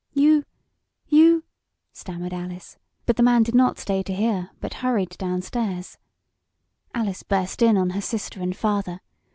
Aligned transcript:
"You 0.15 0.45
you" 1.09 1.43
stammered 1.93 2.33
Alice. 2.33 2.79
But 3.05 3.17
the 3.17 3.21
man 3.21 3.43
did 3.43 3.53
not 3.53 3.77
stay 3.77 4.01
to 4.01 4.13
hear, 4.15 4.49
but 4.59 4.73
hurried 4.81 5.15
downstairs. 5.19 5.99
Alice 6.91 7.21
burst 7.21 7.61
in 7.61 7.77
on 7.77 7.91
her 7.91 8.01
sister 8.01 8.41
and 8.41 8.55
father. 8.57 9.01